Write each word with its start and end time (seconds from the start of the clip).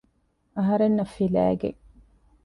އަހަރެންނަށް 0.57 1.13
ފިލައިގެން 1.15 1.79